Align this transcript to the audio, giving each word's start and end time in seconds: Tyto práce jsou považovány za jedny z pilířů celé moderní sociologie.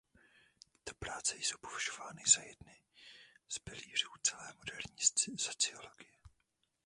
Tyto 0.83 0.95
práce 0.99 1.37
jsou 1.37 1.57
považovány 1.61 2.23
za 2.35 2.41
jedny 2.41 2.81
z 3.47 3.59
pilířů 3.59 4.07
celé 4.23 4.53
moderní 4.53 5.37
sociologie. 5.37 6.11